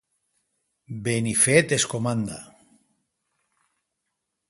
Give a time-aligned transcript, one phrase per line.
[1.07, 2.39] Benifet es comanda.